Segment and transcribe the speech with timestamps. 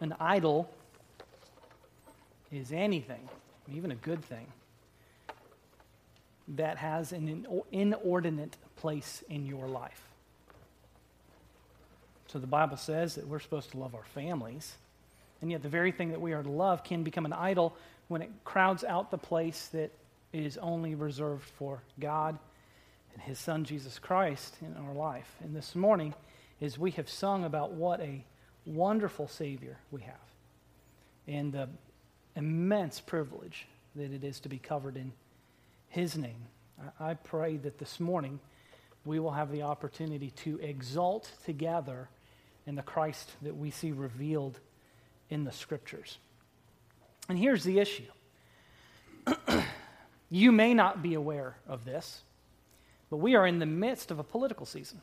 [0.00, 0.70] an idol
[2.52, 3.28] is anything,
[3.72, 4.46] even a good thing,
[6.48, 10.08] that has an inordinate place in your life.
[12.28, 14.74] So the Bible says that we're supposed to love our families,
[15.40, 17.76] and yet the very thing that we are to love can become an idol
[18.08, 19.90] when it crowds out the place that
[20.32, 22.38] is only reserved for God
[23.14, 25.36] and His Son Jesus Christ in our life.
[25.42, 26.14] And this morning,
[26.60, 28.24] as we have sung about what a
[28.66, 30.14] wonderful Savior we have,
[31.26, 31.68] and the
[32.34, 35.12] immense privilege that it is to be covered in
[35.88, 36.46] His name,
[37.00, 38.38] I pray that this morning
[39.04, 42.08] we will have the opportunity to exalt together
[42.66, 44.58] in the Christ that we see revealed
[45.30, 46.18] in the Scriptures.
[47.28, 48.04] And here's the issue
[50.30, 52.22] you may not be aware of this,
[53.10, 55.00] but we are in the midst of a political season.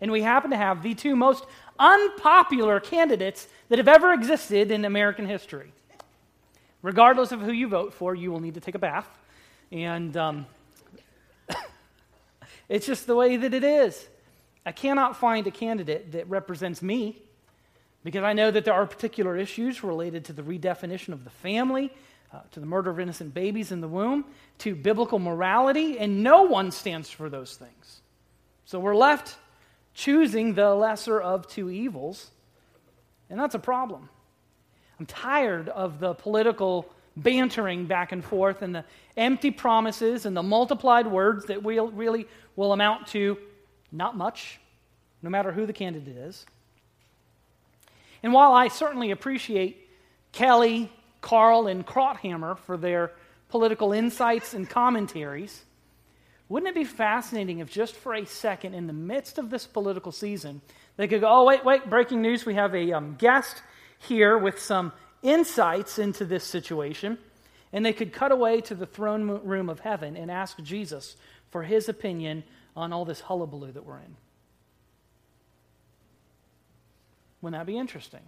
[0.00, 1.44] And we happen to have the two most
[1.78, 5.72] unpopular candidates that have ever existed in American history.
[6.82, 9.08] Regardless of who you vote for, you will need to take a bath.
[9.70, 10.46] And um,
[12.68, 14.08] it's just the way that it is.
[14.64, 17.22] I cannot find a candidate that represents me
[18.04, 21.92] because I know that there are particular issues related to the redefinition of the family,
[22.32, 24.24] uh, to the murder of innocent babies in the womb,
[24.58, 28.00] to biblical morality, and no one stands for those things.
[28.64, 29.36] So we're left
[30.00, 32.30] choosing the lesser of two evils,
[33.28, 34.08] and that's a problem.
[34.98, 38.84] I'm tired of the political bantering back and forth and the
[39.16, 43.36] empty promises and the multiplied words that will, really will amount to
[43.92, 44.58] not much,
[45.22, 46.46] no matter who the candidate is.
[48.22, 49.86] And while I certainly appreciate
[50.32, 50.90] Kelly,
[51.20, 53.12] Karl, and Krauthammer for their
[53.50, 55.62] political insights and commentaries,
[56.50, 60.10] wouldn't it be fascinating if just for a second, in the midst of this political
[60.10, 60.60] season,
[60.96, 62.44] they could go, oh, wait, wait, breaking news.
[62.44, 63.62] We have a um, guest
[64.00, 67.18] here with some insights into this situation.
[67.72, 71.16] And they could cut away to the throne room of heaven and ask Jesus
[71.50, 72.42] for his opinion
[72.74, 74.16] on all this hullabaloo that we're in.
[77.42, 78.22] Wouldn't that be interesting?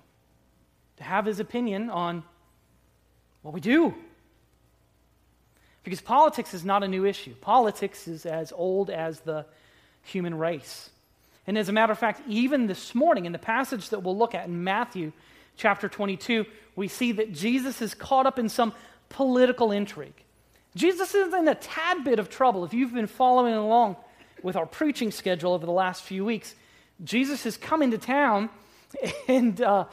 [0.98, 2.22] To have his opinion on
[3.42, 3.96] what we do.
[5.84, 7.34] Because politics is not a new issue.
[7.40, 9.44] Politics is as old as the
[10.02, 10.90] human race.
[11.46, 14.34] And as a matter of fact, even this morning, in the passage that we'll look
[14.34, 15.12] at in Matthew
[15.56, 18.72] chapter 22, we see that Jesus is caught up in some
[19.08, 20.14] political intrigue.
[20.74, 22.64] Jesus is in a tad bit of trouble.
[22.64, 23.96] If you've been following along
[24.42, 26.54] with our preaching schedule over the last few weeks,
[27.04, 28.48] Jesus has come into town
[29.28, 29.84] and uh,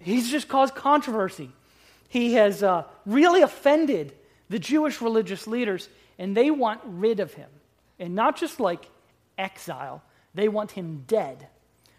[0.00, 1.50] he's just caused controversy.
[2.08, 4.12] He has uh, really offended
[4.52, 7.48] the Jewish religious leaders, and they want rid of him.
[7.98, 8.86] And not just like
[9.38, 10.02] exile,
[10.34, 11.48] they want him dead.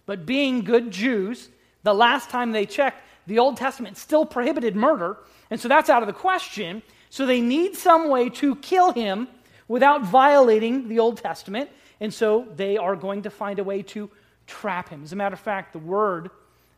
[0.05, 1.49] But being good Jews,
[1.81, 5.17] the last time they checked, the Old Testament still prohibited murder,
[5.49, 6.83] and so that's out of the question.
[7.09, 9.27] So they need some way to kill him
[9.67, 14.11] without violating the Old Testament, and so they are going to find a way to
[14.45, 15.01] trap him.
[15.01, 16.29] As a matter of fact, the word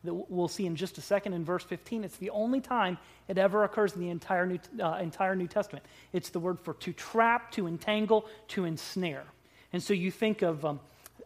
[0.06, 3.38] that we'll see in just a second in verse 15, it's the only time it
[3.38, 5.86] ever occurs in the entire New, uh, entire New Testament.
[6.14, 9.26] It's the word for to trap, to entangle, to ensnare.
[9.74, 10.80] And so you think of um,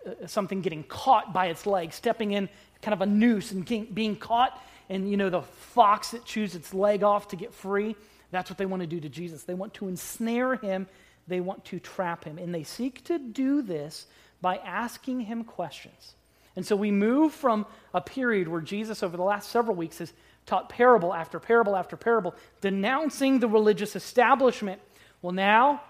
[0.05, 2.49] uh, something getting caught by its leg, stepping in
[2.81, 6.73] kind of a noose and being caught, and you know, the fox that chews its
[6.73, 7.95] leg off to get free.
[8.31, 9.43] That's what they want to do to Jesus.
[9.43, 10.87] They want to ensnare him,
[11.27, 12.37] they want to trap him.
[12.37, 14.07] And they seek to do this
[14.41, 16.15] by asking him questions.
[16.59, 20.11] And so we move from a period where Jesus, over the last several weeks, has
[20.45, 24.81] taught parable after parable after parable, denouncing the religious establishment.
[25.21, 25.81] Well, now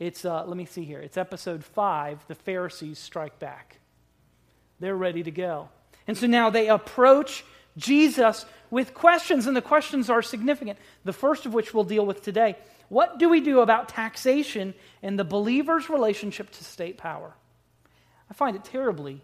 [0.00, 2.26] it's, uh, let me see here, it's episode five.
[2.26, 3.78] The Pharisees strike back.
[4.80, 5.68] They're ready to go.
[6.08, 7.44] And so now they approach
[7.76, 10.80] Jesus with questions, and the questions are significant.
[11.04, 12.56] The first of which we'll deal with today.
[12.88, 17.32] What do we do about taxation and the believer's relationship to state power?
[18.28, 19.22] I find it terribly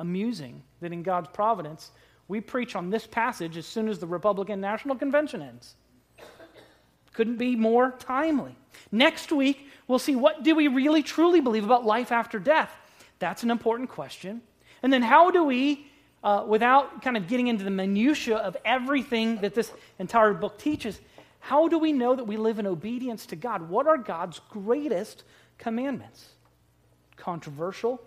[0.00, 1.92] amusing that in God's providence,
[2.26, 5.74] we preach on this passage as soon as the Republican National Convention ends.
[7.12, 8.56] Couldn't be more timely.
[8.90, 12.72] Next week, we'll see what do we really truly believe about life after death?
[13.18, 14.40] That's an important question.
[14.82, 15.86] And then how do we,
[16.24, 20.98] uh, without kind of getting into the minutiae of everything that this entire book teaches,
[21.40, 23.68] how do we know that we live in obedience to God?
[23.68, 25.24] What are God's greatest
[25.58, 26.30] commandments?
[27.16, 28.00] Controversial,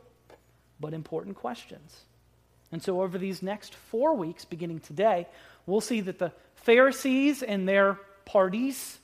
[0.79, 2.01] but important questions.
[2.71, 5.27] And so, over these next four weeks, beginning today,
[5.65, 8.99] we'll see that the Pharisees and their parties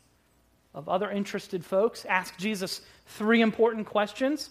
[0.73, 4.49] of other interested folks ask Jesus three important questions.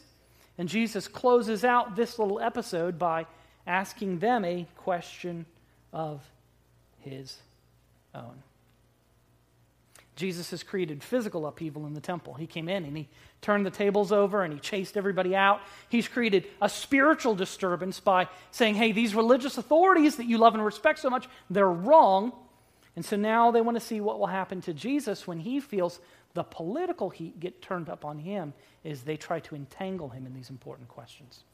[0.56, 3.26] And Jesus closes out this little episode by
[3.67, 5.47] asking them a question
[5.93, 6.21] of
[7.00, 7.38] his
[8.14, 8.43] own.
[10.19, 12.35] Jesus has created physical upheaval in the temple.
[12.35, 13.09] He came in and he
[13.41, 15.61] turned the tables over and he chased everybody out.
[15.88, 20.65] He's created a spiritual disturbance by saying, hey, these religious authorities that you love and
[20.65, 22.32] respect so much, they're wrong.
[22.97, 26.00] And so now they want to see what will happen to Jesus when he feels
[26.35, 28.55] the political heat get turned up on him
[28.85, 31.44] as they try to entangle him in these important questions.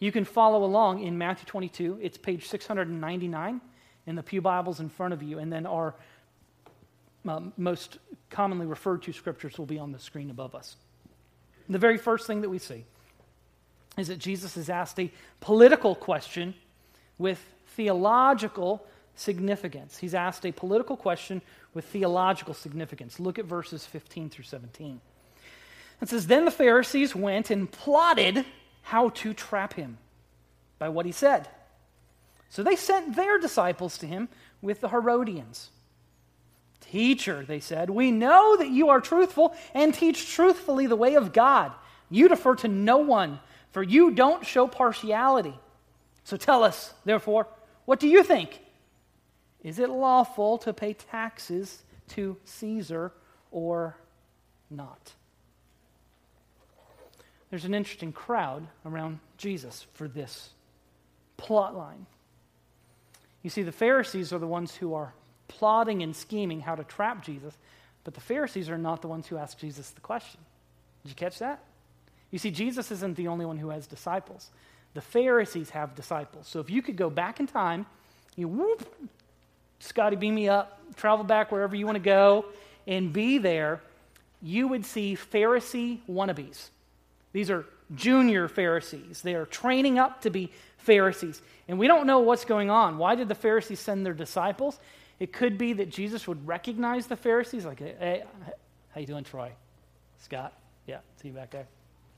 [0.00, 1.98] You can follow along in Matthew 22.
[2.02, 3.62] It's page 699
[4.06, 5.38] in the Pew Bibles in front of you.
[5.38, 5.94] And then our
[7.26, 7.98] uh, most
[8.30, 10.76] commonly referred to scriptures will be on the screen above us.
[11.68, 12.84] The very first thing that we see
[13.96, 15.10] is that Jesus is asked a
[15.40, 16.54] political question
[17.18, 17.38] with
[17.76, 18.84] theological
[19.14, 19.98] significance.
[19.98, 21.42] He's asked a political question
[21.74, 23.20] with theological significance.
[23.20, 25.00] Look at verses 15 through 17.
[26.00, 28.44] It says, Then the Pharisees went and plotted
[28.82, 29.98] how to trap him
[30.78, 31.48] by what he said.
[32.48, 34.28] So they sent their disciples to him
[34.60, 35.70] with the Herodians.
[36.90, 41.32] Teacher, they said, we know that you are truthful and teach truthfully the way of
[41.32, 41.72] God.
[42.10, 43.40] You defer to no one,
[43.70, 45.54] for you don't show partiality.
[46.24, 47.46] So tell us, therefore,
[47.86, 48.60] what do you think?
[49.62, 53.12] Is it lawful to pay taxes to Caesar
[53.50, 53.96] or
[54.70, 55.12] not?
[57.50, 60.50] There's an interesting crowd around Jesus for this
[61.36, 62.06] plot line.
[63.42, 65.14] You see, the Pharisees are the ones who are
[65.48, 67.56] plotting and scheming how to trap Jesus,
[68.04, 70.40] but the Pharisees are not the ones who ask Jesus the question.
[71.02, 71.62] Did you catch that?
[72.30, 74.50] You see, Jesus isn't the only one who has disciples.
[74.94, 76.48] The Pharisees have disciples.
[76.48, 77.86] So if you could go back in time,
[78.36, 78.86] you whoop,
[79.78, 82.46] Scotty, beam me up, travel back wherever you want to go,
[82.86, 83.80] and be there,
[84.40, 86.68] you would see Pharisee wannabes.
[87.32, 89.22] These are junior Pharisees.
[89.22, 91.42] They are training up to be Pharisees.
[91.68, 92.98] And we don't know what's going on.
[92.98, 94.78] Why did the Pharisees send their disciples?
[95.18, 98.24] It could be that Jesus would recognize the Pharisees, like, hey,
[98.90, 99.52] how you doing, Troy?
[100.18, 100.52] Scott?
[100.86, 101.66] Yeah, see you back there.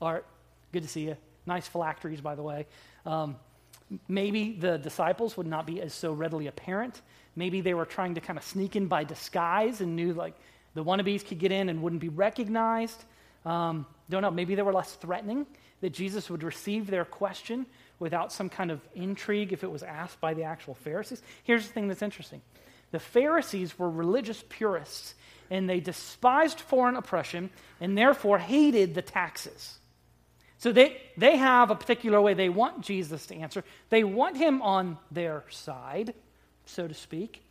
[0.01, 0.25] Art,
[0.71, 1.17] good to see you.
[1.45, 2.65] Nice phylacteries, by the way.
[3.05, 3.35] Um,
[4.07, 7.01] maybe the disciples would not be as so readily apparent.
[7.35, 10.35] Maybe they were trying to kind of sneak in by disguise and knew like
[10.73, 13.03] the wannabes could get in and wouldn't be recognized.
[13.45, 14.31] Um, don't know.
[14.31, 15.45] Maybe they were less threatening
[15.81, 17.65] that Jesus would receive their question
[17.99, 21.21] without some kind of intrigue if it was asked by the actual Pharisees.
[21.43, 22.41] Here's the thing that's interesting
[22.95, 25.15] the Pharisees were religious purists,
[25.51, 27.49] and they despised foreign oppression
[27.81, 29.79] and therefore hated the taxes.
[30.59, 33.65] So they, they have a particular way they want Jesus to answer.
[33.89, 36.13] They want him on their side,
[36.65, 37.43] so to speak.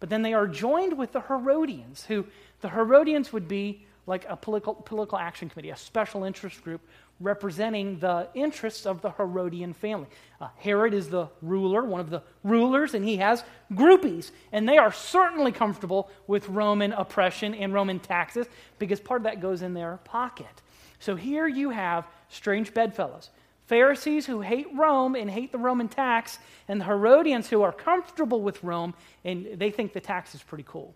[0.00, 2.24] But then they are joined with the Herodians, who
[2.62, 6.80] the Herodians would be like a political, political action committee, a special interest group
[7.20, 10.06] representing the interests of the Herodian family.
[10.40, 13.42] Uh, Herod is the ruler, one of the rulers, and he has
[13.72, 14.30] groupies.
[14.52, 18.46] And they are certainly comfortable with Roman oppression and Roman taxes
[18.78, 20.62] because part of that goes in their pocket.
[20.98, 23.30] So here you have strange bedfellows.
[23.66, 28.40] Pharisees who hate Rome and hate the Roman tax, and the Herodians who are comfortable
[28.40, 30.94] with Rome and they think the tax is pretty cool.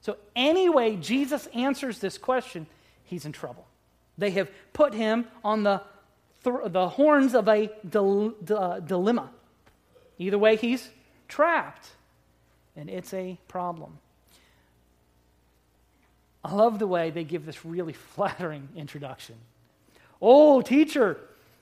[0.00, 2.66] So, anyway, Jesus answers this question,
[3.04, 3.67] he's in trouble.
[4.18, 5.80] They have put him on the,
[6.44, 9.30] th- the horns of a dil- d- uh, dilemma.
[10.18, 10.90] Either way, he's
[11.28, 11.88] trapped,
[12.76, 13.98] and it's a problem.
[16.44, 19.36] I love the way they give this really flattering introduction.
[20.20, 21.18] Oh, teacher,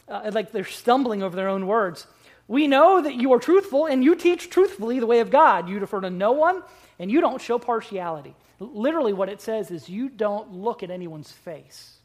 [0.08, 2.06] uh, like they're stumbling over their own words.
[2.48, 5.68] We know that you are truthful and you teach truthfully the way of God.
[5.68, 6.62] You defer to no one
[6.98, 8.34] and you don't show partiality.
[8.60, 11.95] Literally, what it says is you don't look at anyone's face,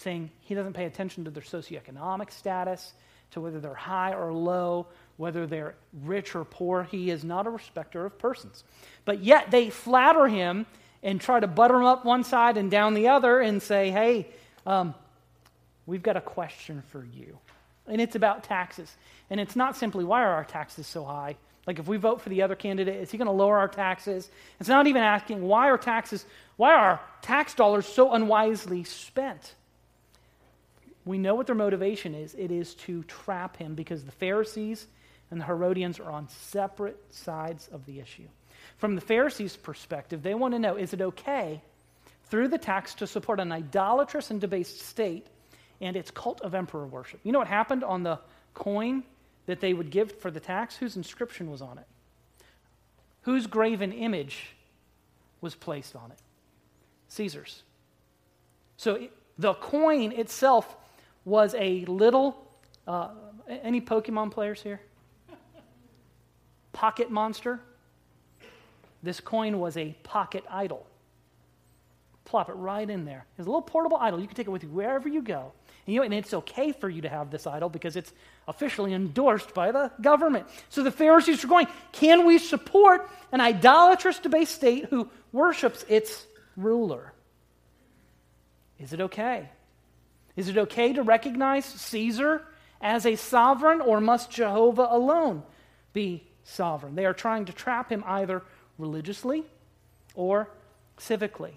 [0.00, 2.92] saying he doesn't pay attention to their socioeconomic status,
[3.32, 6.84] to whether they're high or low, whether they're rich or poor.
[6.84, 8.64] He is not a respecter of persons.
[9.04, 10.66] But yet they flatter him
[11.02, 14.26] and try to butter him up one side and down the other and say, hey,
[14.66, 14.94] um,
[15.86, 17.38] we've got a question for you.
[17.86, 18.94] And it's about taxes.
[19.28, 21.36] And it's not simply why are our taxes so high?
[21.66, 24.30] Like if we vote for the other candidate, is he going to lower our taxes?
[24.58, 26.24] It's not even asking why are taxes,
[26.56, 29.54] why are tax dollars so unwisely spent?
[31.04, 32.34] We know what their motivation is.
[32.34, 34.86] It is to trap him because the Pharisees
[35.30, 38.28] and the Herodians are on separate sides of the issue.
[38.76, 41.62] From the Pharisees' perspective, they want to know is it okay
[42.24, 45.26] through the tax to support an idolatrous and debased state
[45.80, 47.20] and its cult of emperor worship?
[47.22, 48.18] You know what happened on the
[48.54, 49.04] coin
[49.46, 51.86] that they would give for the tax, whose inscription was on it?
[53.22, 54.54] Whose graven image
[55.40, 56.18] was placed on it?
[57.08, 57.62] Caesar's.
[58.76, 60.76] So it, the coin itself
[61.24, 62.46] was a little.
[62.86, 63.10] Uh,
[63.48, 64.80] any Pokemon players here?
[66.72, 67.60] pocket monster,
[69.02, 70.86] this coin was a pocket idol.
[72.24, 73.26] Plop it right in there.
[73.36, 74.20] It's a little portable idol.
[74.20, 75.52] You can take it with you wherever you go.
[75.86, 78.12] And, you know, and it's okay for you to have this idol because it's
[78.46, 80.46] officially endorsed by the government.
[80.68, 86.24] So the Pharisees are going, can we support an idolatrous, debased state who worships its
[86.56, 87.12] ruler?
[88.78, 89.48] Is it okay?
[90.40, 92.40] Is it okay to recognize Caesar
[92.80, 95.42] as a sovereign, or must Jehovah alone
[95.92, 96.94] be sovereign?
[96.94, 98.42] They are trying to trap him either
[98.78, 99.44] religiously
[100.14, 100.48] or
[100.96, 101.52] civically.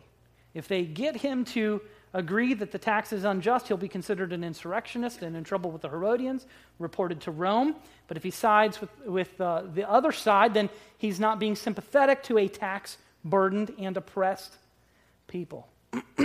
[0.53, 1.79] If they get him to
[2.13, 5.81] agree that the tax is unjust, he'll be considered an insurrectionist and in trouble with
[5.81, 6.45] the Herodians,
[6.77, 7.77] reported to Rome.
[8.09, 12.21] But if he sides with, with uh, the other side, then he's not being sympathetic
[12.23, 14.57] to a tax burdened and oppressed
[15.27, 15.69] people.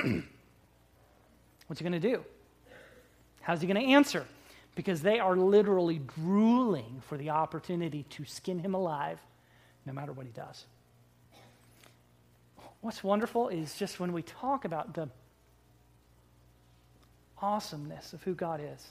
[1.68, 2.24] What's he going to do?
[3.48, 4.26] How's he going to answer?
[4.74, 9.18] Because they are literally drooling for the opportunity to skin him alive
[9.86, 10.66] no matter what he does.
[12.82, 15.08] What's wonderful is just when we talk about the
[17.40, 18.86] awesomeness of who God is.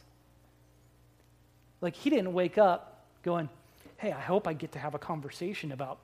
[1.79, 3.47] Like, he didn't wake up going,
[3.97, 5.99] Hey, I hope I get to have a conversation about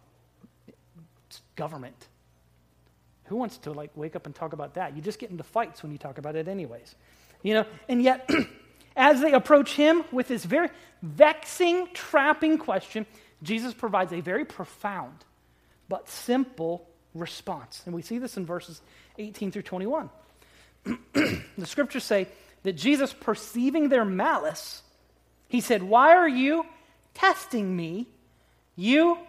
[1.55, 2.07] government.
[3.25, 4.95] Who wants to like wake up and talk about that?
[4.95, 6.93] You just get into fights when you talk about it, anyways.
[7.43, 8.29] You know, and yet,
[8.95, 10.69] as they approach him with this very
[11.01, 13.05] vexing, trapping question,
[13.43, 15.25] Jesus provides a very profound
[15.89, 17.83] but simple response.
[17.85, 18.81] And we see this in verses
[19.17, 20.09] 18 through 21.
[21.13, 22.27] the scriptures say
[22.63, 24.81] that Jesus, perceiving their malice,
[25.47, 26.65] he said, Why are you
[27.13, 28.07] testing me,
[28.75, 29.19] you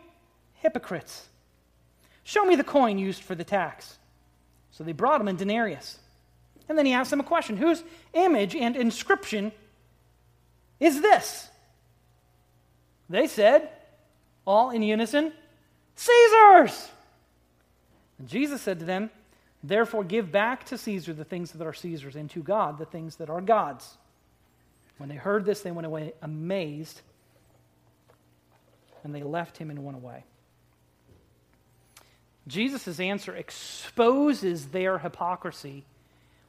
[0.54, 1.28] hypocrites?
[2.22, 3.98] Show me the coin used for the tax.
[4.70, 5.98] So they brought him a denarius.
[6.68, 9.52] And then he asked them a question Whose image and inscription
[10.80, 11.48] is this?
[13.08, 13.68] They said,
[14.46, 15.32] all in unison,
[15.96, 16.90] Caesar's.
[18.18, 19.10] And Jesus said to them,
[19.62, 23.16] Therefore, give back to Caesar the things that are Caesar's, and to God the things
[23.16, 23.96] that are God's.
[24.98, 27.00] When they heard this, they went away amazed,
[29.02, 30.24] and they left him and went away.
[32.46, 35.84] Jesus' answer exposes their hypocrisy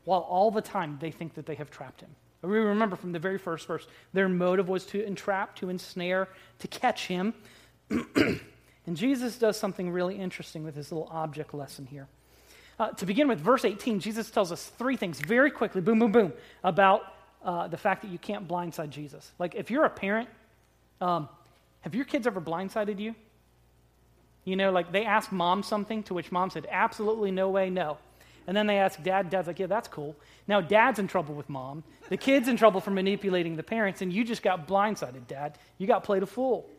[0.05, 2.09] while all the time they think that they have trapped him.
[2.41, 6.67] We remember from the very first verse, their motive was to entrap, to ensnare, to
[6.67, 7.33] catch him.
[7.89, 8.39] and
[8.93, 12.07] Jesus does something really interesting with his little object lesson here.
[12.77, 16.12] Uh, to begin with, verse 18, Jesus tells us three things very quickly, boom, boom,
[16.12, 16.33] boom,
[16.63, 17.01] about
[17.43, 19.31] uh, the fact that you can't blindside Jesus.
[19.39, 20.29] Like, if you're a parent,
[21.00, 21.29] um,
[21.81, 23.15] have your kids ever blindsided you?
[24.43, 27.97] You know, like they ask mom something to which mom said, absolutely no way, no.
[28.47, 30.15] And then they ask dad, dad's like, yeah, that's cool.
[30.47, 31.83] Now dad's in trouble with mom.
[32.09, 35.57] The kid's in trouble for manipulating the parents, and you just got blindsided, dad.
[35.77, 36.69] You got played a fool.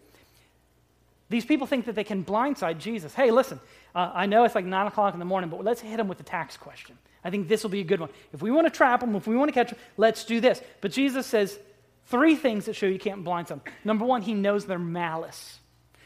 [1.29, 3.13] These people think that they can blindside Jesus.
[3.13, 3.59] Hey, listen,
[3.95, 6.19] uh, I know it's like 9 o'clock in the morning, but let's hit him with
[6.19, 6.97] the tax question.
[7.25, 8.11] I think this will be a good one.
[8.33, 10.63] If we want to trap him, if we want to catch him, let's do this.
[10.81, 11.59] But Jesus says
[12.07, 13.63] three things that show you can't blindside them.
[13.85, 15.59] Number one, he knows their malice.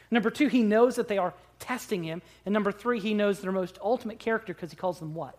[0.09, 2.23] Number two, he knows that they are testing him.
[2.45, 5.37] And number three, he knows their most ultimate character because he calls them what?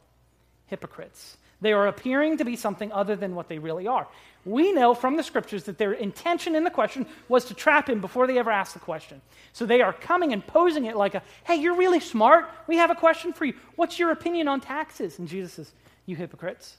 [0.73, 1.37] Hypocrites.
[1.61, 4.09] They are appearing to be something other than what they really are.
[4.47, 8.01] We know from the scriptures that their intention in the question was to trap him
[8.01, 9.21] before they ever asked the question.
[9.53, 12.49] So they are coming and posing it like a, hey, you're really smart.
[12.67, 13.53] We have a question for you.
[13.77, 15.19] What's your opinion on taxes?
[15.19, 15.73] And Jesus says,
[16.07, 16.77] you hypocrites.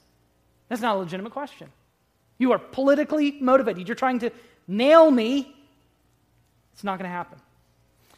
[0.68, 1.68] That's not a legitimate question.
[2.36, 3.86] You are politically motivated.
[3.86, 4.30] You're trying to
[4.66, 5.54] nail me.
[6.72, 7.38] It's not going to happen.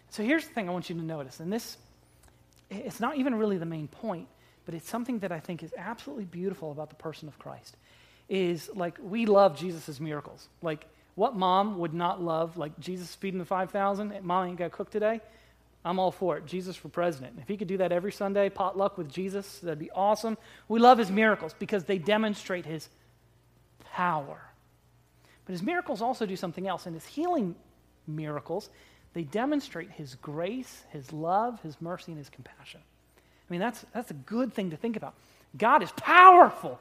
[0.08, 1.76] So here's the thing I want you to notice, and this,
[2.70, 4.26] it's not even really the main point,
[4.66, 7.76] but it's something that I think is absolutely beautiful about the person of Christ.
[8.28, 10.48] Is like we love Jesus' miracles.
[10.60, 14.22] Like what mom would not love, like Jesus feeding the 5,000?
[14.22, 15.20] Mom ain't got to cook today.
[15.84, 16.46] I'm all for it.
[16.46, 17.38] Jesus for president.
[17.40, 20.36] If he could do that every Sunday, potluck with Jesus, that'd be awesome.
[20.68, 22.88] We love his miracles because they demonstrate his
[23.92, 24.40] power.
[25.46, 26.86] But his miracles also do something else.
[26.86, 27.54] And his healing
[28.06, 28.68] miracles,
[29.14, 32.80] they demonstrate his grace, his love, his mercy, and his compassion.
[33.48, 35.14] I mean, that's, that's a good thing to think about.
[35.56, 36.78] God is powerful,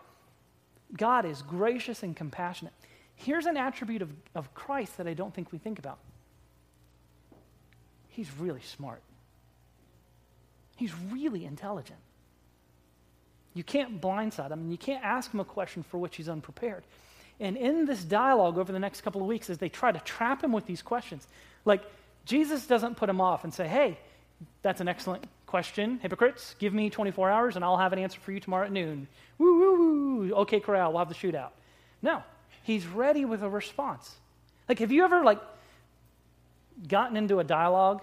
[0.96, 2.74] God is gracious and compassionate.
[3.16, 6.00] Here's an attribute of, of Christ that I don't think we think about
[8.10, 9.02] He's really smart,
[10.76, 12.00] He's really intelligent.
[13.54, 16.84] You can't blindside him, and you can't ask him a question for which he's unprepared.
[17.40, 20.44] And in this dialogue over the next couple of weeks, as they try to trap
[20.44, 21.26] him with these questions,
[21.64, 21.82] like
[22.26, 23.98] Jesus doesn't put him off and say, hey,
[24.62, 26.56] that's an excellent question, hypocrites.
[26.60, 29.08] Give me 24 hours and I'll have an answer for you tomorrow at noon.
[29.38, 30.34] Woo, woo, woo.
[30.42, 31.52] Okay, corral, we'll have the shootout.
[32.02, 32.24] No,
[32.64, 34.16] he's ready with a response.
[34.68, 35.40] Like, have you ever, like,
[36.88, 38.02] gotten into a dialogue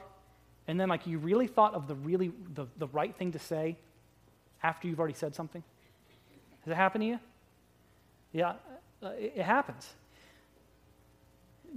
[0.66, 3.76] and then like you really thought of the really the, the right thing to say
[4.62, 5.62] after you've already said something?
[6.64, 7.18] Has it happened to you?
[8.32, 8.54] Yeah,
[9.02, 9.88] uh, it, it happens.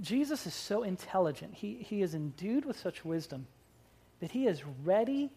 [0.00, 1.54] Jesus is so intelligent.
[1.54, 3.46] He, he is endued with such wisdom
[4.20, 5.30] that he is ready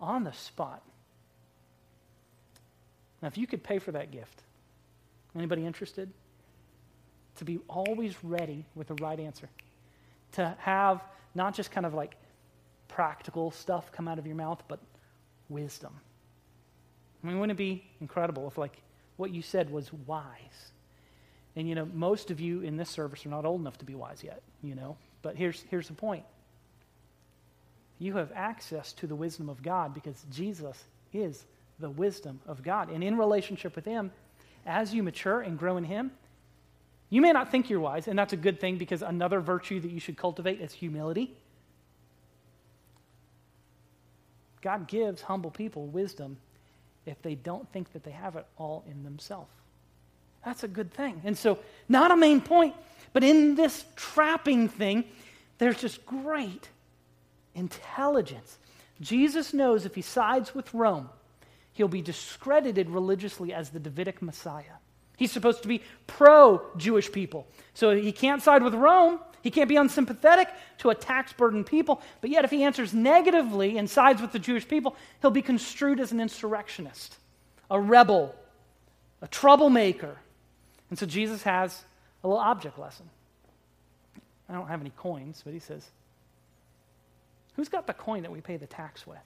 [0.00, 0.82] on the spot.
[3.22, 4.42] Now, if you could pay for that gift,
[5.36, 6.10] anybody interested?
[7.36, 9.48] To be always ready with the right answer.
[10.32, 11.02] To have
[11.34, 12.16] not just kind of like
[12.88, 14.80] practical stuff come out of your mouth, but
[15.48, 15.92] wisdom.
[17.22, 18.78] I mean, wouldn't it be incredible if, like,
[19.16, 20.72] what you said was wise?
[21.56, 23.94] And, you know, most of you in this service are not old enough to be
[23.94, 24.96] wise yet, you know.
[25.22, 26.24] But here's, here's the point
[28.00, 31.44] you have access to the wisdom of God because Jesus is
[31.78, 32.90] the wisdom of God.
[32.90, 34.10] And in relationship with Him,
[34.66, 36.10] as you mature and grow in Him,
[37.10, 39.90] you may not think you're wise, and that's a good thing because another virtue that
[39.90, 41.34] you should cultivate is humility.
[44.62, 46.38] God gives humble people wisdom
[47.04, 49.50] if they don't think that they have it all in themselves.
[50.44, 51.20] That's a good thing.
[51.24, 52.74] And so, not a main point,
[53.12, 55.04] but in this trapping thing,
[55.58, 56.68] there's just great
[57.54, 58.58] intelligence.
[59.00, 61.08] Jesus knows if he sides with Rome,
[61.72, 64.78] he'll be discredited religiously as the Davidic Messiah.
[65.16, 67.46] He's supposed to be pro Jewish people.
[67.74, 69.20] So he can't side with Rome.
[69.42, 72.00] He can't be unsympathetic to a tax burdened people.
[72.20, 76.00] But yet, if he answers negatively and sides with the Jewish people, he'll be construed
[76.00, 77.16] as an insurrectionist,
[77.70, 78.34] a rebel,
[79.20, 80.16] a troublemaker.
[80.88, 81.84] And so Jesus has
[82.24, 83.08] a little object lesson.
[84.48, 85.86] I don't have any coins, but he says,
[87.60, 89.18] Who's got the coin that we pay the tax with?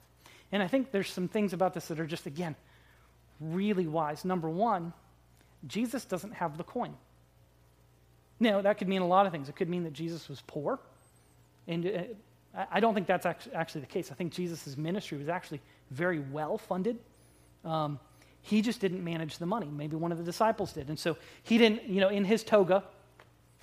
[0.51, 2.57] And I think there's some things about this that are just, again,
[3.39, 4.25] really wise.
[4.25, 4.91] Number one,
[5.67, 6.95] Jesus doesn't have the coin.
[8.41, 9.47] Now, that could mean a lot of things.
[9.47, 10.81] It could mean that Jesus was poor.
[11.65, 11.87] And
[12.53, 14.11] uh, I don't think that's actually the case.
[14.11, 15.61] I think Jesus' ministry was actually
[15.91, 16.99] very well funded.
[17.63, 18.01] Um,
[18.41, 19.67] he just didn't manage the money.
[19.67, 20.89] Maybe one of the disciples did.
[20.89, 22.83] And so he didn't, you know, in his toga,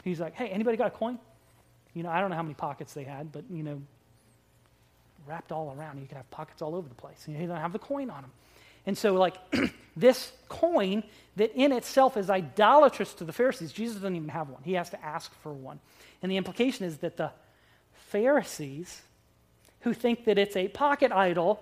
[0.02, 1.18] he's like, hey, anybody got a coin?
[1.92, 3.82] You know, I don't know how many pockets they had, but, you know,
[5.26, 6.00] wrapped all around.
[6.00, 7.26] You could have pockets all over the place.
[7.26, 8.30] You, don't have the coin on them.
[8.86, 9.36] And so, like,
[9.96, 11.04] this coin
[11.36, 14.62] that in itself is idolatrous to the Pharisees, Jesus doesn't even have one.
[14.64, 15.80] He has to ask for one.
[16.22, 17.30] And the implication is that the
[18.08, 19.02] Pharisees,
[19.80, 21.60] who think that it's a pocket idol,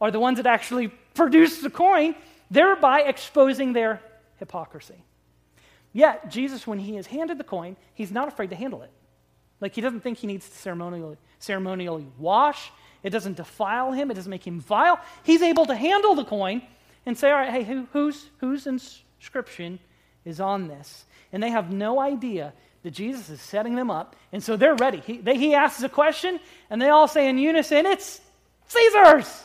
[0.00, 2.14] are the ones that actually produce the coin,
[2.50, 4.00] thereby exposing their
[4.38, 5.04] hypocrisy.
[5.92, 8.90] Yet, Jesus, when he is handed the coin, he's not afraid to handle it.
[9.60, 12.72] Like, he doesn't think he needs to ceremonially, ceremonially wash.
[13.04, 14.98] It doesn't defile him, it doesn't make him vile.
[15.22, 16.62] He's able to handle the coin
[17.06, 19.78] and say, all right, hey, who, whose, inscription
[20.24, 21.04] is on this?
[21.32, 24.16] And they have no idea that Jesus is setting them up.
[24.32, 25.02] And so they're ready.
[25.06, 26.40] He, they, he asks a question,
[26.70, 28.20] and they all say in unison, it's
[28.68, 29.44] Caesar's.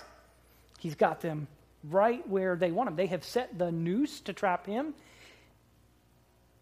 [0.79, 1.47] He's got them
[1.83, 2.95] right where they want him.
[2.95, 4.93] They have set the noose to trap him,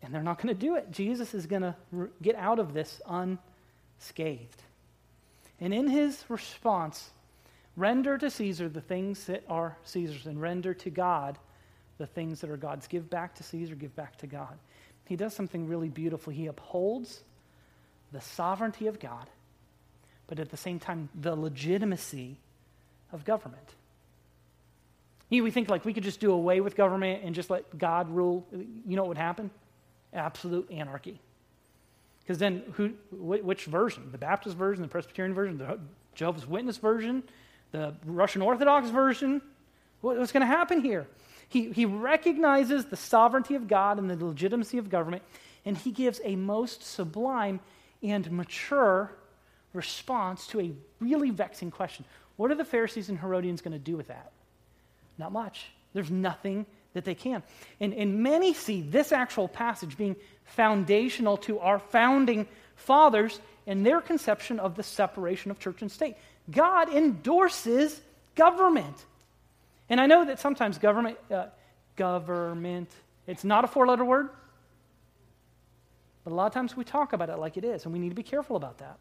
[0.02, 0.92] and they're not going to do it.
[0.92, 1.76] Jesus is going to
[2.24, 4.64] get out of this unscathed.
[5.60, 7.10] And in his response,
[7.76, 11.38] render to Caesar the things that are Caesar's, and render to God
[11.98, 12.88] the things that are God's.
[12.88, 14.58] Give back to Caesar, give back to God.
[15.06, 16.32] He does something really beautiful.
[16.32, 17.24] He upholds
[18.12, 19.28] the sovereignty of God,
[20.28, 22.38] but at the same time, the legitimacy
[23.12, 23.74] of government.
[25.30, 27.78] You know, we think like we could just do away with government and just let
[27.78, 28.46] God rule.
[28.52, 29.50] You know what would happen?
[30.14, 31.20] Absolute anarchy.
[32.28, 34.10] Because then, who, which version?
[34.12, 35.80] The Baptist version, the Presbyterian version, the
[36.14, 37.24] Jehovah's Witness version,
[37.72, 39.42] the Russian Orthodox version?
[40.02, 41.08] what's going to happen here?
[41.48, 45.24] He, he recognizes the sovereignty of God and the legitimacy of government,
[45.64, 47.62] and he gives a most sublime
[48.04, 49.14] and mature
[49.72, 52.04] response to a really vexing question.
[52.36, 54.34] What are the Pharisees and Herodians going to do with that?
[55.18, 55.68] Not much.
[55.94, 56.66] There's nothing
[56.98, 57.44] that they can.
[57.80, 64.02] And, and many see this actual passage being foundational to our founding fathers and their
[64.02, 66.16] conception of the separation of church and state.
[66.50, 68.00] God endorses
[68.36, 68.96] government.
[69.90, 71.48] And I know that sometimes government, uh,
[71.96, 72.90] government,
[73.28, 74.30] it's not a four letter word,
[76.24, 78.10] but a lot of times we talk about it like it is, and we need
[78.10, 78.98] to be careful about that.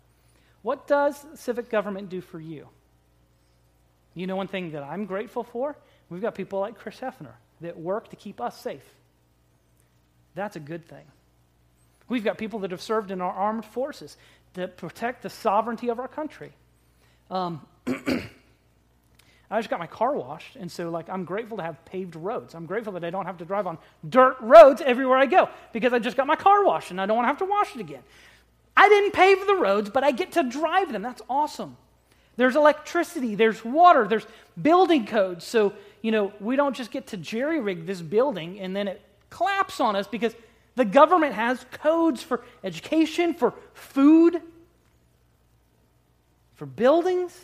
[0.63, 2.69] What does civic government do for you?
[4.15, 5.77] You know, one thing that I'm grateful for?
[6.09, 8.85] We've got people like Chris Hefner that work to keep us safe.
[10.35, 11.05] That's a good thing.
[12.09, 14.17] We've got people that have served in our armed forces
[14.55, 16.53] that protect the sovereignty of our country.
[17.31, 17.67] Um,
[19.51, 22.55] I just got my car washed, and so like I'm grateful to have paved roads.
[22.55, 25.93] I'm grateful that I don't have to drive on dirt roads everywhere I go because
[25.93, 27.81] I just got my car washed and I don't want to have to wash it
[27.81, 28.03] again.
[28.77, 31.03] I didn't pave the roads, but I get to drive them.
[31.03, 31.77] That's awesome.
[32.37, 34.27] There's electricity, there's water, there's
[34.61, 35.45] building codes.
[35.45, 35.73] So,
[36.03, 39.81] you know, we don't just get to jerry rig this building and then it collapse
[39.81, 40.35] on us because
[40.75, 44.41] the government has codes for education, for food,
[46.55, 47.39] for buildings.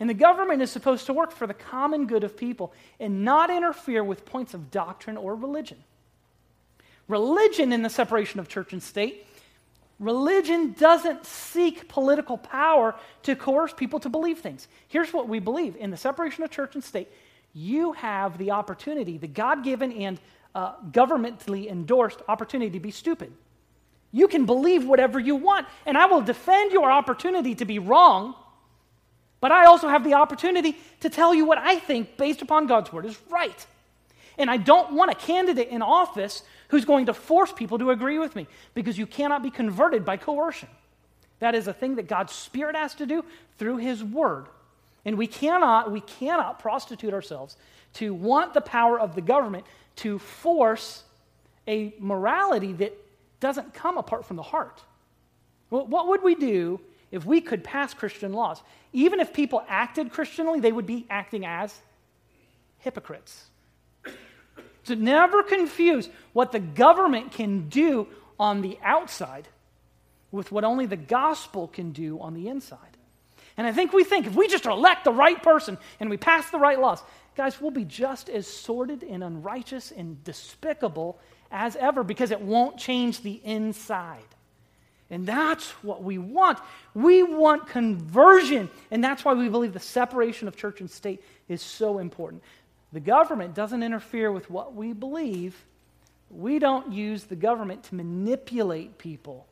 [0.00, 3.50] And the government is supposed to work for the common good of people and not
[3.50, 5.78] interfere with points of doctrine or religion.
[7.08, 9.26] Religion in the separation of church and state,
[10.02, 14.68] religion doesn't seek political power to coerce people to believe things.
[14.88, 17.08] Here's what we believe in the separation of church and state,
[17.54, 20.20] you have the opportunity, the God given and
[20.54, 23.32] uh, governmentally endorsed opportunity to be stupid.
[24.10, 28.34] You can believe whatever you want, and I will defend your opportunity to be wrong,
[29.40, 32.92] but I also have the opportunity to tell you what I think based upon God's
[32.92, 33.66] word is right.
[34.38, 38.18] And I don't want a candidate in office who's going to force people to agree
[38.18, 40.70] with me because you cannot be converted by coercion.
[41.38, 43.26] That is a thing that God's Spirit has to do
[43.58, 44.46] through His Word.
[45.04, 47.58] And we cannot, we cannot prostitute ourselves
[47.94, 51.02] to want the power of the government to force
[51.68, 52.96] a morality that
[53.38, 54.80] doesn't come apart from the heart.
[55.68, 56.80] What would we do
[57.10, 58.62] if we could pass Christian laws?
[58.94, 61.78] Even if people acted Christianly, they would be acting as
[62.78, 63.44] hypocrites.
[64.84, 69.46] So never confuse what the government can do on the outside
[70.30, 72.78] with what only the gospel can do on the inside.
[73.56, 76.50] And I think we think if we just elect the right person and we pass
[76.50, 77.02] the right laws,
[77.36, 81.18] guys, we'll be just as sordid and unrighteous and despicable
[81.50, 84.24] as ever because it won't change the inside.
[85.10, 86.58] And that's what we want.
[86.94, 88.70] We want conversion.
[88.90, 92.42] And that's why we believe the separation of church and state is so important.
[92.92, 95.64] The government doesn't interfere with what we believe.
[96.30, 99.46] We don't use the government to manipulate people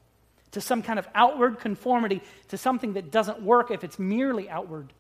[0.53, 4.93] to some kind of outward conformity to something that doesn't work if it's merely outward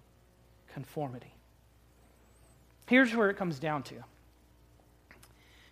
[0.72, 1.35] conformity.
[2.87, 3.94] Here's where it comes down to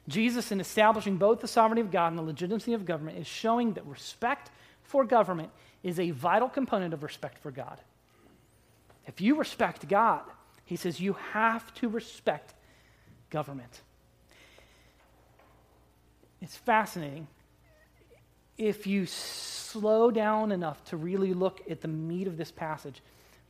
[0.09, 3.75] Jesus, in establishing both the sovereignty of God and the legitimacy of government, is showing
[3.75, 4.51] that respect
[4.83, 5.51] for government
[5.83, 7.79] is a vital component of respect for God.
[9.07, 10.23] If you respect God,
[10.65, 12.55] he says you have to respect
[13.31, 13.81] government.
[16.41, 17.27] It's fascinating
[18.57, 23.01] if you slow down enough to really look at the meat of this passage.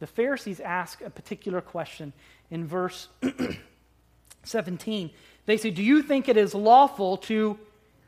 [0.01, 2.13] The Pharisees ask a particular question
[2.51, 3.09] in verse
[4.45, 5.11] 17.
[5.47, 7.59] They say, Do you think it is lawful to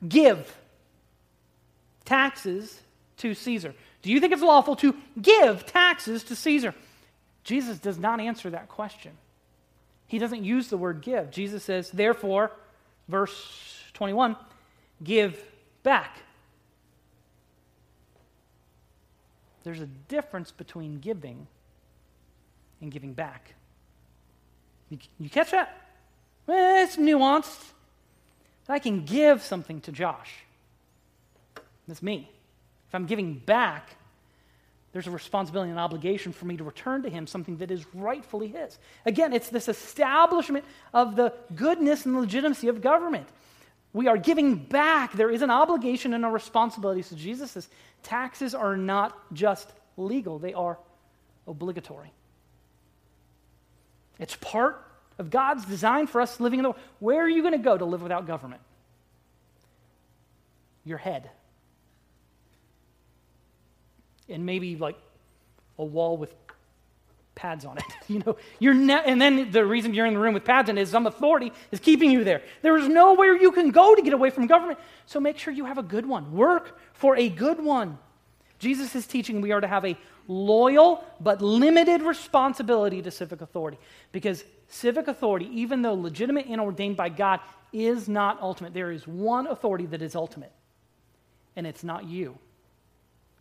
[0.07, 0.57] give
[2.05, 2.81] taxes
[3.19, 3.75] to Caesar?
[4.03, 6.75] Do you think it's lawful to give taxes to Caesar?
[7.45, 9.13] Jesus does not answer that question.
[10.11, 11.31] He doesn't use the word give.
[11.31, 12.51] Jesus says, therefore,
[13.07, 14.35] verse 21,
[15.05, 15.41] give
[15.85, 16.19] back.
[19.63, 21.47] There's a difference between giving
[22.81, 23.55] and giving back.
[24.89, 25.81] You, you catch that?
[26.45, 27.71] Well, it's nuanced.
[28.69, 30.39] I can give something to Josh.
[31.87, 32.29] That's me.
[32.89, 33.91] If I'm giving back,
[34.93, 37.85] there's a responsibility and an obligation for me to return to him something that is
[37.95, 38.77] rightfully his.
[39.07, 43.29] Again, it's this establishment of the goodness and legitimacy of government.
[43.93, 45.13] We are giving back.
[45.13, 47.03] There is an obligation and a responsibility.
[47.03, 47.69] So Jesus says
[48.03, 50.79] taxes are not just legal, they are
[51.47, 52.13] obligatory.
[54.19, 54.85] It's part
[55.19, 56.83] of God's design for us living in the world.
[56.99, 58.63] Where are you going to go to live without government?
[60.85, 61.31] Your head
[64.31, 64.97] and maybe like
[65.79, 66.35] a wall with
[67.35, 67.85] pads on it.
[68.09, 70.79] you know, you're ne- and then the reason you're in the room with pads on
[70.79, 72.43] is some authority is keeping you there.
[72.63, 74.79] There is nowhere you can go to get away from government.
[75.07, 76.33] So make sure you have a good one.
[76.33, 77.99] Work for a good one.
[78.59, 79.97] Jesus is teaching we are to have a
[80.29, 83.79] loyal but limited responsibility to civic authority
[84.13, 87.41] because civic authority, even though legitimate and ordained by God,
[87.73, 88.75] is not ultimate.
[88.75, 90.53] There is one authority that is ultimate,
[91.57, 92.39] and it's not you.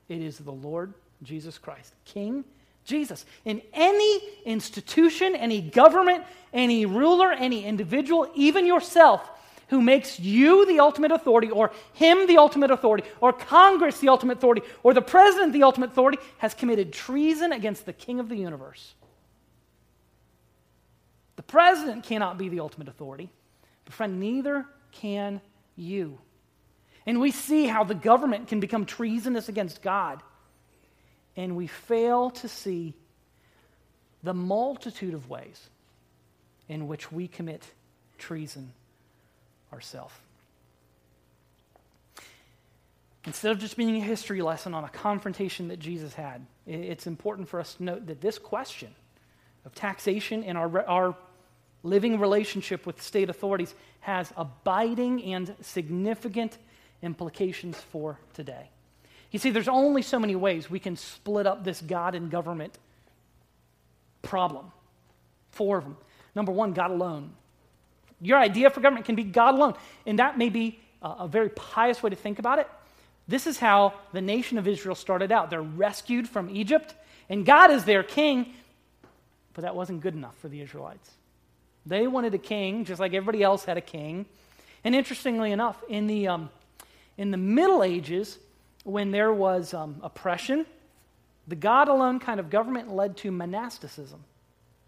[0.09, 0.93] It is the Lord
[1.23, 2.43] Jesus Christ, King
[2.83, 3.25] Jesus.
[3.45, 9.29] In any institution, any government, any ruler, any individual, even yourself,
[9.67, 14.39] who makes you the ultimate authority, or him the ultimate authority, or Congress the ultimate
[14.39, 18.35] authority, or the president the ultimate authority, has committed treason against the king of the
[18.35, 18.95] universe.
[21.35, 23.29] The president cannot be the ultimate authority,
[23.85, 25.39] but friend, neither can
[25.75, 26.17] you.
[27.09, 30.21] And we see how the government can become treasonous against God.
[31.35, 32.93] And we fail to see
[34.21, 35.69] the multitude of ways
[36.67, 37.65] in which we commit
[38.19, 38.73] treason
[39.73, 40.13] ourselves.
[43.25, 47.49] Instead of just being a history lesson on a confrontation that Jesus had, it's important
[47.49, 48.93] for us to note that this question
[49.65, 51.15] of taxation and our, our
[51.81, 56.59] living relationship with state authorities has abiding and significant
[57.01, 58.69] implications for today.
[59.31, 62.77] You see, there's only so many ways we can split up this God and government
[64.21, 64.71] problem.
[65.51, 65.97] Four of them.
[66.35, 67.31] Number one, God alone.
[68.21, 69.75] Your idea for government can be God alone.
[70.05, 72.67] And that may be a, very pious way to think about it.
[73.27, 75.49] This is how the nation of Israel started out.
[75.49, 76.95] They're rescued from Egypt,
[77.29, 78.53] and God is their king,
[79.53, 81.11] but that wasn't good enough for the Israelites.
[81.85, 84.25] They wanted a king, just like everybody else had a king.
[84.83, 86.49] And interestingly enough, in the, um,
[87.19, 88.39] in the Middle Ages,
[88.85, 90.65] when there was um, oppression,
[91.49, 94.23] the God alone kind of government led to monasticism.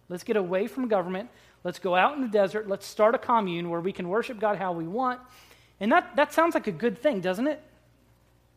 [0.08, 1.30] Let's get away from government.
[1.65, 2.70] Let's go out in the desert.
[2.70, 5.20] Let's start a commune where we can worship God how we want.
[5.82, 7.62] And that, that sounds like a good thing, doesn't it?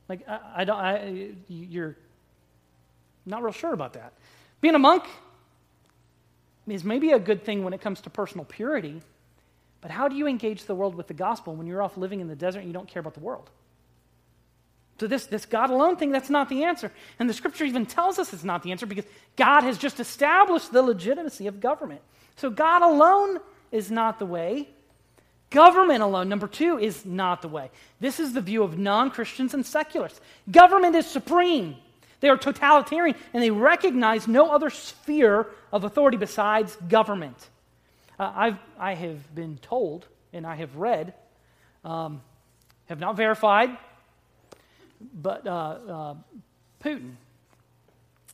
[0.08, 1.96] Like, I, I don't, I, you're
[3.26, 4.12] not real sure about that.
[4.60, 5.02] Being a monk
[6.68, 9.02] is maybe a good thing when it comes to personal purity,
[9.80, 12.28] but how do you engage the world with the gospel when you're off living in
[12.28, 13.50] the desert and you don't care about the world?
[15.00, 16.92] So, this, this God alone thing, that's not the answer.
[17.18, 20.72] And the scripture even tells us it's not the answer because God has just established
[20.72, 22.00] the legitimacy of government.
[22.37, 23.40] So, God alone
[23.72, 24.68] is not the way.
[25.50, 27.70] Government alone, number two, is not the way.
[28.00, 30.20] This is the view of non Christians and secularists.
[30.50, 31.76] Government is supreme.
[32.20, 37.37] They are totalitarian and they recognize no other sphere of authority besides government.
[38.18, 41.14] Uh, I've, I have been told and I have read,
[41.85, 42.22] um,
[42.87, 43.76] have not verified,
[45.12, 46.14] but uh, uh,
[46.82, 47.12] Putin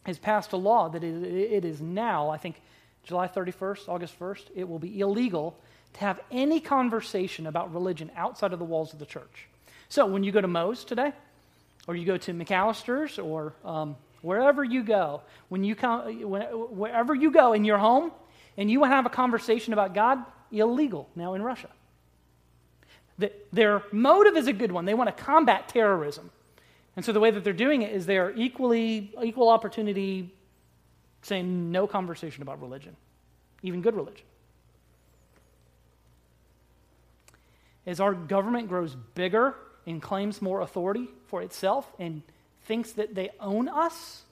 [0.04, 2.60] has passed a law that it, it is now, I think
[3.04, 5.58] July 31st, August 1st, it will be illegal
[5.94, 9.48] to have any conversation about religion outside of the walls of the church.
[9.88, 11.12] So when you go to Moe's today,
[11.88, 17.14] or you go to McAlister's or um, wherever you go, when you come, when, wherever
[17.14, 18.12] you go in your home,
[18.56, 20.18] and you have a conversation about God,
[20.52, 21.68] illegal now in Russia.
[23.18, 24.84] The, their motive is a good one.
[24.84, 26.30] They want to combat terrorism.
[26.96, 30.34] And so the way that they're doing it is they are equally equal opportunity
[31.22, 32.96] saying no conversation about religion,
[33.62, 34.24] even good religion.
[37.86, 39.54] As our government grows bigger
[39.86, 42.22] and claims more authority for itself and
[42.64, 44.22] thinks that they own us,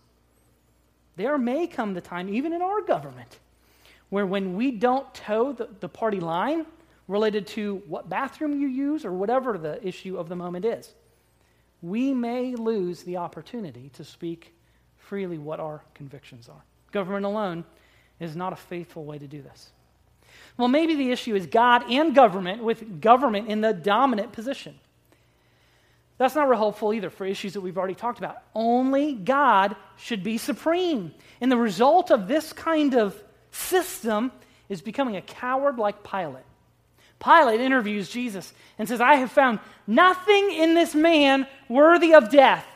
[1.16, 3.38] there may come the time, even in our government,
[4.11, 6.64] where when we don't toe the, the party line
[7.09, 10.94] related to what bathroom you use or whatever the issue of the moment is,
[11.83, 14.55] we may lose the opportunity to speak
[14.97, 16.62] freely what our convictions are.
[16.93, 17.64] Government alone
[18.21, 19.71] is not a faithful way to do this.
[20.57, 24.79] Well, maybe the issue is God and government, with government in the dominant position.
[26.19, 28.43] That's not real helpful either for issues that we've already talked about.
[28.55, 31.14] Only God should be supreme.
[31.41, 33.21] And the result of this kind of
[33.53, 34.33] system
[34.69, 36.43] is becoming a coward like Pilate.
[37.23, 42.67] Pilate interviews Jesus and says, I have found nothing in this man worthy of death.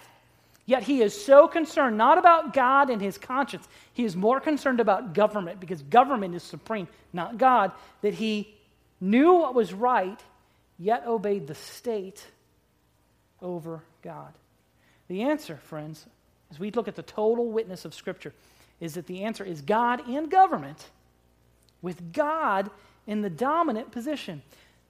[0.64, 3.66] Yet he is so concerned not about God and his conscience.
[3.92, 8.54] He is more concerned about government because government is supreme, not God, that he
[9.00, 10.20] knew what was right,
[10.78, 12.24] yet obeyed the state
[13.42, 14.32] over God?
[15.08, 16.06] The answer, friends,
[16.50, 18.32] as we look at the total witness of Scripture,
[18.80, 20.88] is that the answer is God and government,
[21.82, 22.70] with God
[23.06, 24.42] in the dominant position.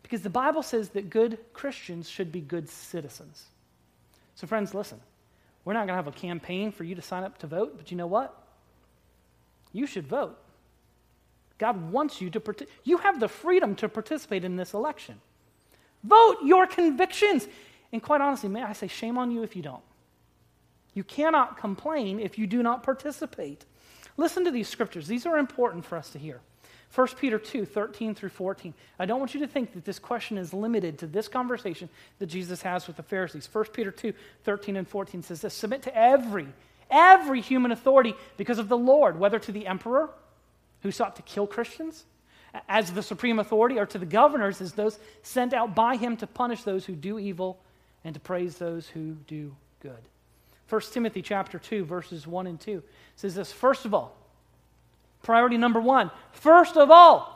[0.03, 3.44] Because the Bible says that good Christians should be good citizens.
[4.35, 5.01] So, friends, listen.
[5.64, 7.90] We're not going to have a campaign for you to sign up to vote, but
[7.90, 8.37] you know what?
[9.72, 10.37] You should vote.
[11.59, 12.75] God wants you to participate.
[12.85, 15.20] You have the freedom to participate in this election.
[16.03, 17.46] Vote your convictions.
[17.92, 19.83] And quite honestly, may I say, shame on you if you don't.
[20.94, 23.64] You cannot complain if you do not participate.
[24.16, 25.07] Listen to these scriptures.
[25.07, 26.40] These are important for us to hear.
[26.94, 28.74] 1 Peter 2, 13 through 14.
[28.98, 32.26] I don't want you to think that this question is limited to this conversation that
[32.26, 33.48] Jesus has with the Pharisees.
[33.50, 34.12] 1 Peter 2,
[34.44, 36.48] 13 and 14 says this Submit to every,
[36.90, 40.11] every human authority because of the Lord, whether to the emperor
[40.83, 42.05] who sought to kill Christians
[42.68, 46.26] as the supreme authority, or to the governors as those sent out by him to
[46.26, 47.59] punish those who do evil
[48.05, 49.96] and to praise those who do good.
[50.68, 52.83] 1 Timothy chapter 2 verses 1 and 2
[53.16, 54.16] says this first of all
[55.22, 57.32] priority number 1 first of all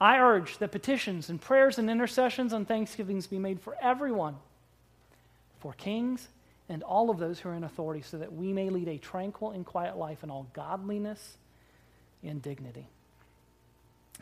[0.00, 4.34] I urge that petitions and prayers and intercessions and thanksgivings be made for everyone
[5.60, 6.26] for kings
[6.68, 9.52] and all of those who are in authority so that we may lead a tranquil
[9.52, 11.36] and quiet life in all godliness
[12.24, 12.88] and dignity.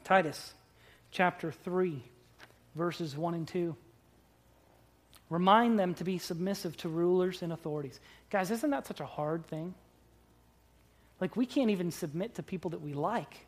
[0.05, 0.53] Titus
[1.11, 2.03] chapter 3
[2.75, 3.75] verses 1 and 2
[5.31, 8.01] Remind them to be submissive to rulers and authorities.
[8.31, 9.75] Guys, isn't that such a hard thing?
[11.21, 13.47] Like, we can't even submit to people that we like.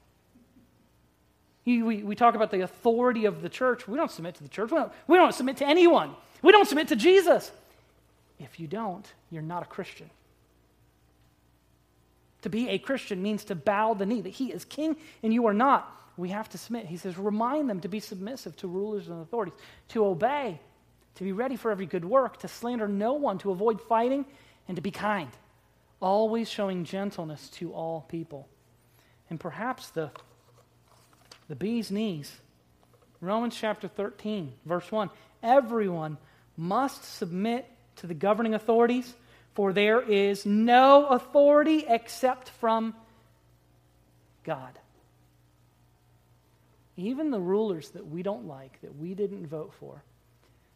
[1.64, 3.86] We, we, talk about the authority of the church.
[3.86, 4.72] We don't submit to the church.
[4.72, 6.10] We don't, we don't submit to anyone.
[6.42, 7.52] We don't submit to Jesus.
[8.40, 10.10] If you don't, you're not a Christian.
[12.42, 15.46] To be a Christian means to bow the knee, that he is king and you
[15.46, 15.88] are not.
[16.16, 16.86] We have to submit.
[16.86, 19.54] He says, remind them to be submissive to rulers and authorities,
[19.88, 20.60] to obey,
[21.14, 24.26] to be ready for every good work, to slander no one, to avoid fighting,
[24.66, 25.30] and to be kind,
[26.02, 28.48] always showing gentleness to all people.
[29.30, 30.10] And perhaps the,
[31.48, 32.30] the bee's knees.
[33.20, 35.08] Romans chapter 13, verse 1.
[35.42, 36.18] Everyone
[36.56, 39.14] must submit to the governing authorities,
[39.54, 42.94] for there is no authority except from
[44.44, 44.78] God.
[46.96, 50.02] Even the rulers that we don't like, that we didn't vote for,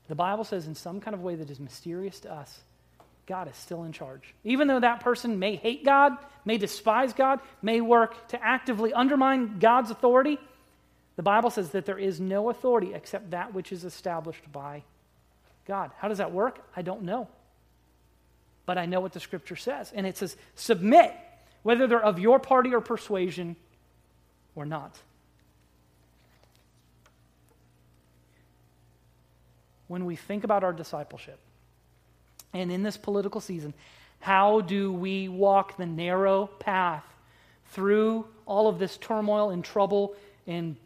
[0.08, 2.60] the Bible says in some kind of way that is mysterious to us,
[3.26, 4.34] God is still in charge.
[4.44, 9.58] Even though that person may hate God, may despise God, may work to actively undermine
[9.58, 10.38] God's authority,
[11.16, 14.84] the Bible says that there is no authority except that which is established by
[15.66, 15.90] God.
[15.98, 16.60] How does that work?
[16.76, 17.28] I don't know.
[18.64, 19.92] But I know what the scripture says.
[19.94, 21.14] And it says, submit,
[21.62, 23.56] whether they're of your party or persuasion
[24.54, 24.96] or not.
[29.88, 31.38] When we think about our discipleship,
[32.52, 33.74] and in this political season,
[34.20, 37.04] how do we walk the narrow path
[37.66, 40.14] through all of this turmoil and trouble
[40.46, 40.76] and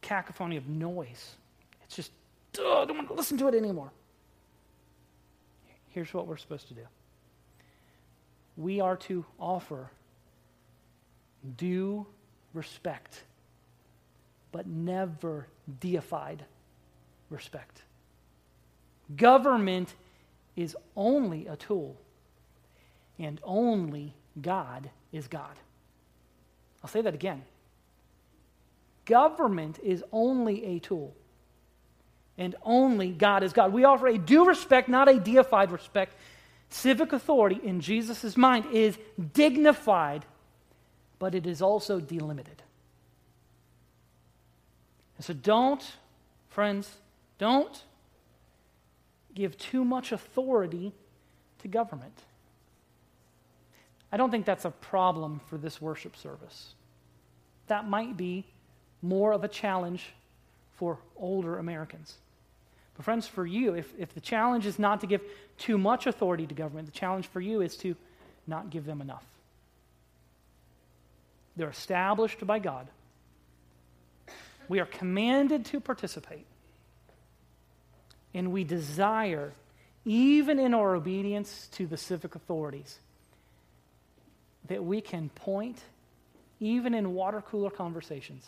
[0.00, 1.36] cacophony of noise?
[1.84, 2.12] It's just
[2.58, 3.92] I don't want to listen to it anymore.
[5.90, 6.86] Here's what we're supposed to do
[8.56, 9.90] we are to offer
[11.56, 12.06] due
[12.52, 13.22] respect,
[14.52, 15.46] but never
[15.80, 16.44] deified
[17.30, 17.82] respect.
[19.16, 19.94] Government
[20.56, 21.96] is only a tool,
[23.18, 25.56] and only God is God.
[26.82, 27.42] I'll say that again.
[29.04, 31.14] Government is only a tool
[32.38, 33.72] and only God is God.
[33.72, 36.14] We offer a due respect, not a deified respect.
[36.70, 38.96] Civic authority in Jesus' mind is
[39.32, 40.24] dignified,
[41.18, 42.62] but it is also delimited.
[45.16, 45.82] And so don't,
[46.48, 46.88] friends,
[47.38, 47.82] don't
[49.38, 50.92] give too much authority
[51.60, 52.18] to government.
[54.10, 56.74] I don't think that's a problem for this worship service.
[57.68, 58.44] That might be
[59.02, 60.06] more of a challenge
[60.74, 62.14] for older Americans.
[62.96, 65.22] But, friends, for you, if, if the challenge is not to give
[65.56, 67.94] too much authority to government, the challenge for you is to
[68.46, 69.24] not give them enough.
[71.56, 72.88] They're established by God.
[74.68, 76.46] We are commanded to participate.
[78.34, 79.52] And we desire,
[80.04, 82.98] even in our obedience to the civic authorities,
[84.66, 85.78] that we can point,
[86.60, 88.46] even in water cooler conversations,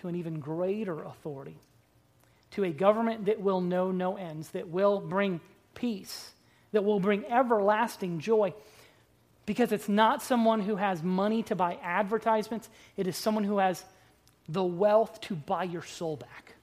[0.00, 1.58] to an even greater authority
[2.52, 5.40] to a government that will know no ends, that will bring
[5.74, 6.32] peace,
[6.72, 8.52] that will bring everlasting joy.
[9.46, 13.84] Because it's not someone who has money to buy advertisements, it is someone who has
[14.48, 16.54] the wealth to buy your soul back.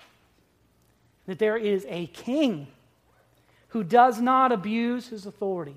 [1.28, 2.68] That there is a king
[3.70, 5.76] who does not abuse his authority,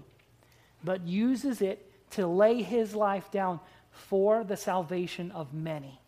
[0.83, 3.61] but uses it to lay his life down
[3.91, 6.01] for the salvation of many.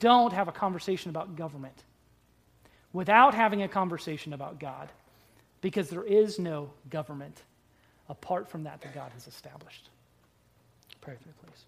[0.00, 1.84] Don't have a conversation about government
[2.92, 4.90] without having a conversation about God
[5.60, 7.42] because there is no government
[8.08, 9.90] apart from that that God has established.
[11.00, 11.64] Pray with me, please.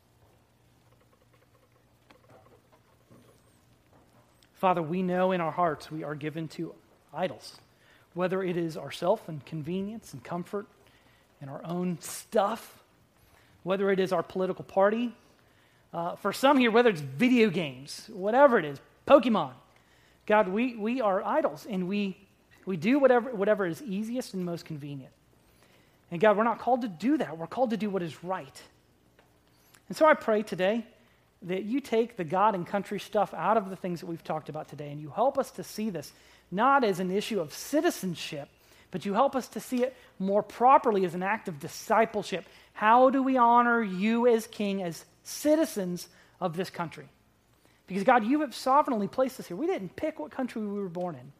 [4.58, 6.74] Father, we know in our hearts we are given to
[7.14, 7.60] idols,
[8.14, 10.66] whether it is ourself and convenience and comfort
[11.40, 12.82] and our own stuff,
[13.62, 15.14] whether it is our political party.
[15.94, 19.52] Uh, for some here, whether it's video games, whatever it is, Pokemon,
[20.26, 22.18] God, we, we are idols and we,
[22.66, 25.12] we do whatever, whatever is easiest and most convenient.
[26.10, 27.38] And God, we're not called to do that.
[27.38, 28.60] We're called to do what is right.
[29.88, 30.84] And so I pray today
[31.42, 34.48] that you take the God and country stuff out of the things that we've talked
[34.48, 36.12] about today and you help us to see this
[36.50, 38.48] not as an issue of citizenship,
[38.90, 42.46] but you help us to see it more properly as an act of discipleship.
[42.72, 46.08] How do we honor you as king, as citizens
[46.40, 47.06] of this country?
[47.86, 49.56] Because, God, you have sovereignly placed us here.
[49.56, 51.32] We didn't pick what country we were born in.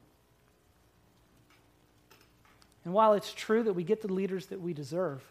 [2.85, 5.23] And while it's true that we get the leaders that we deserve,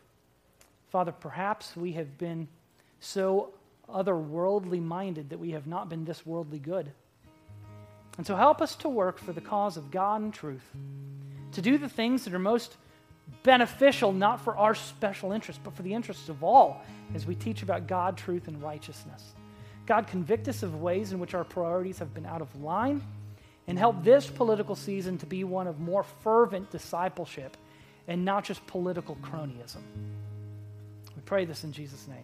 [0.89, 2.47] Father, perhaps we have been
[2.99, 3.49] so
[3.89, 6.91] otherworldly minded that we have not been this worldly good.
[8.17, 10.65] And so help us to work for the cause of God and truth,
[11.51, 12.75] to do the things that are most
[13.43, 16.81] beneficial not for our special interests, but for the interests of all
[17.13, 19.33] as we teach about God, truth, and righteousness.
[19.85, 23.01] God, convict us of ways in which our priorities have been out of line
[23.67, 27.55] and help this political season to be one of more fervent discipleship
[28.07, 29.81] and not just political cronyism.
[31.15, 32.23] We pray this in Jesus' name.